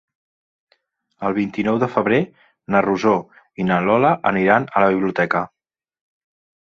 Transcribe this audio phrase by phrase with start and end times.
[1.27, 2.19] El vint-i-nou de febrer
[2.75, 3.13] na Rosó
[3.63, 5.45] i na Lola aniran a la biblioteca.